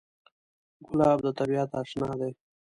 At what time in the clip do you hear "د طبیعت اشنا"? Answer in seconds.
1.25-2.09